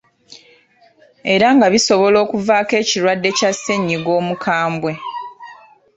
[1.33, 4.91] Era nga bisobola okuvaako ekirwadde kya ssennyiga omukambwe.